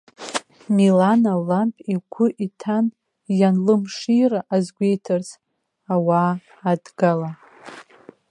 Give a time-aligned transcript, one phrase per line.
[0.75, 2.85] Милана лаб игәы иҭан
[3.37, 5.29] иан лымшира азгәеиҭарц,
[5.93, 6.33] ауаа
[6.71, 7.37] адгалан.